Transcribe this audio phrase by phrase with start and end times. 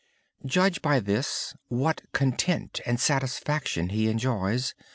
[0.47, 4.73] Judge by this what content and satisfaction he enjoys.